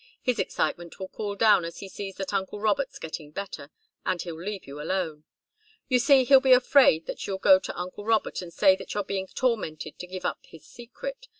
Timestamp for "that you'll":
7.05-7.37